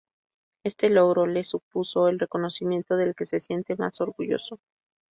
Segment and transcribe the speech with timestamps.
[0.63, 4.59] Este logro le supuso el reconocimiento del que se siente más orgulloso.